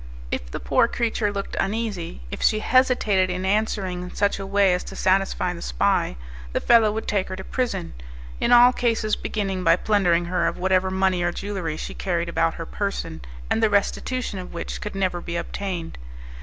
If 0.31 0.49
the 0.49 0.59
poor 0.59 0.87
creature 0.87 1.31
looked 1.31 1.55
uneasy, 1.59 2.21
if 2.31 2.41
she 2.41 2.57
hesitated 2.57 3.29
in 3.29 3.45
answering 3.45 4.01
in 4.01 4.15
such 4.15 4.39
a 4.39 4.47
way 4.47 4.73
as 4.73 4.83
to 4.85 4.95
satisfy 4.95 5.53
the 5.53 5.61
spy, 5.61 6.15
the 6.53 6.59
fellow 6.59 6.91
would 6.91 7.07
take 7.07 7.29
her 7.29 7.35
to 7.35 7.43
prison; 7.43 7.93
in 8.39 8.51
all 8.51 8.73
cases 8.73 9.15
beginning 9.15 9.63
by 9.63 9.75
plundering 9.75 10.25
her 10.25 10.47
of 10.47 10.57
whatever 10.57 10.89
money 10.89 11.21
or 11.21 11.31
jewellery 11.31 11.77
she 11.77 11.93
carried 11.93 12.29
about 12.29 12.55
her 12.55 12.65
person, 12.65 13.21
and 13.47 13.61
the 13.61 13.69
restitution 13.69 14.39
of 14.39 14.55
which 14.55 14.81
could 14.81 14.95
never 14.95 15.21
be 15.21 15.35
obtained. 15.35 15.99